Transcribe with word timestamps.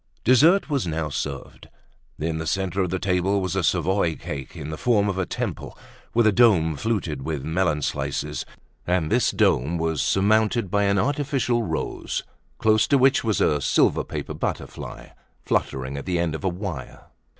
Dessert 0.23 0.67
was 0.67 0.87
now 0.87 1.09
served. 1.09 1.69
In 2.17 2.39
the 2.39 2.47
centre 2.47 2.81
of 2.81 2.89
the 2.89 2.97
table 2.97 3.39
was 3.39 3.55
a 3.55 3.61
Savoy 3.63 4.15
cake 4.15 4.55
in 4.55 4.71
the 4.71 4.75
form 4.77 5.07
of 5.07 5.19
a 5.19 5.27
temple, 5.27 5.77
with 6.15 6.25
a 6.25 6.31
dome 6.31 6.75
fluted 6.75 7.21
with 7.21 7.43
melon 7.43 7.83
slices; 7.83 8.43
and 8.87 9.11
this 9.11 9.29
dome 9.29 9.77
was 9.77 10.01
surmounted 10.01 10.71
by 10.71 10.85
an 10.85 10.97
artificial 10.97 11.61
rose, 11.61 12.23
close 12.57 12.87
to 12.87 12.97
which 12.97 13.23
was 13.23 13.39
a 13.41 13.61
silver 13.61 14.03
paper 14.03 14.33
butterfly, 14.33 15.09
fluttering 15.45 15.95
at 15.97 16.07
the 16.07 16.17
end 16.17 16.33
of 16.33 16.43
a 16.43 16.49
wire. 16.49 17.03